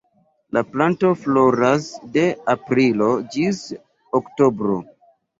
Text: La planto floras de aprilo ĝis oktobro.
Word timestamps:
La 0.55 0.61
planto 0.67 1.09
floras 1.25 1.89
de 2.15 2.23
aprilo 2.53 3.09
ĝis 3.35 3.59
oktobro. 4.21 4.79